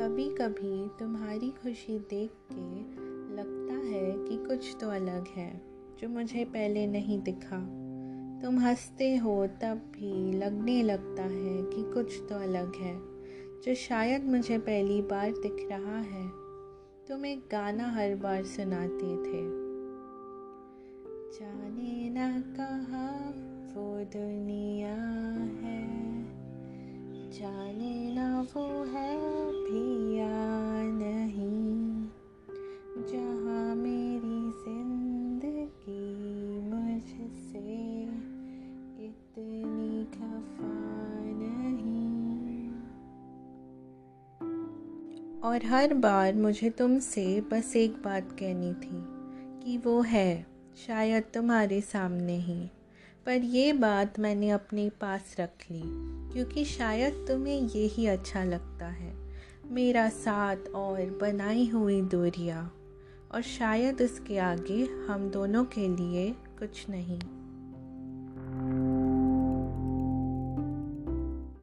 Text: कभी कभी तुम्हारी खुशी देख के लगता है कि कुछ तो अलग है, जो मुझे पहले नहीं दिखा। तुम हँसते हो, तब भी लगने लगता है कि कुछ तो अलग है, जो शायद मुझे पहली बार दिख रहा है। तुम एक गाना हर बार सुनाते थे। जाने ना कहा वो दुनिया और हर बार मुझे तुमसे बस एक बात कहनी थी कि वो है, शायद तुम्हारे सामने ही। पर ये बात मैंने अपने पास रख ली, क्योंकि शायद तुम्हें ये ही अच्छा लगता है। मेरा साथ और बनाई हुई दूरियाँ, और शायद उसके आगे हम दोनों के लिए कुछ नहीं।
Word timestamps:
कभी 0.00 0.28
कभी 0.28 0.88
तुम्हारी 0.98 1.50
खुशी 1.50 1.98
देख 1.98 2.30
के 2.52 2.80
लगता 3.36 3.74
है 3.74 4.12
कि 4.12 4.46
कुछ 4.46 4.76
तो 4.80 4.88
अलग 4.88 5.24
है, 5.28 5.60
जो 5.98 6.08
मुझे 6.08 6.44
पहले 6.44 6.86
नहीं 6.86 7.22
दिखा। 7.22 7.58
तुम 8.42 8.58
हँसते 8.58 9.16
हो, 9.16 9.46
तब 9.46 9.74
भी 9.76 10.32
लगने 10.32 10.82
लगता 10.82 11.22
है 11.22 11.62
कि 11.62 11.92
कुछ 11.92 12.20
तो 12.28 12.34
अलग 12.34 12.74
है, 12.74 12.98
जो 13.60 13.74
शायद 13.74 14.24
मुझे 14.24 14.58
पहली 14.58 15.02
बार 15.02 15.30
दिख 15.30 15.68
रहा 15.70 15.98
है। 15.98 16.28
तुम 17.08 17.26
एक 17.26 17.48
गाना 17.52 17.92
हर 17.92 18.14
बार 18.14 18.44
सुनाते 18.44 19.16
थे। 19.16 19.68
जाने 21.38 22.10
ना 22.10 22.40
कहा 22.40 23.34
वो 23.74 24.04
दुनिया 24.04 24.57
और 45.44 45.64
हर 45.66 45.94
बार 45.94 46.34
मुझे 46.34 46.70
तुमसे 46.70 47.40
बस 47.40 47.76
एक 47.76 48.02
बात 48.02 48.32
कहनी 48.32 48.72
थी 48.74 49.04
कि 49.62 49.76
वो 49.78 50.00
है, 50.02 50.46
शायद 50.86 51.24
तुम्हारे 51.34 51.80
सामने 51.80 52.36
ही। 52.38 52.70
पर 53.26 53.32
ये 53.32 53.72
बात 53.72 54.18
मैंने 54.18 54.50
अपने 54.50 54.90
पास 54.90 55.36
रख 55.40 55.70
ली, 55.70 55.82
क्योंकि 56.32 56.64
शायद 56.64 57.24
तुम्हें 57.28 57.60
ये 57.60 57.86
ही 57.86 58.06
अच्छा 58.06 58.44
लगता 58.44 58.86
है। 58.86 59.12
मेरा 59.66 60.08
साथ 60.08 60.68
और 60.74 61.18
बनाई 61.22 61.68
हुई 61.68 62.02
दूरियाँ, 62.02 62.74
और 63.32 63.42
शायद 63.42 64.02
उसके 64.02 64.38
आगे 64.38 64.82
हम 65.08 65.30
दोनों 65.30 65.64
के 65.64 65.88
लिए 65.88 66.30
कुछ 66.58 66.88
नहीं। 66.90 67.20